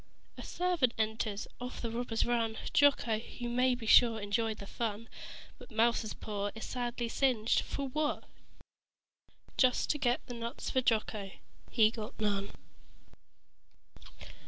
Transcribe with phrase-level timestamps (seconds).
[0.35, 1.47] A servant enters.
[1.59, 2.57] Off the robbers run.
[2.73, 5.07] Jocko, you may be sure, enjoyed the fun.
[5.59, 8.23] But Mouser's paw is sadly singed for what?
[9.57, 11.29] Just to get nuts for Jocko.
[11.69, 12.49] He got none.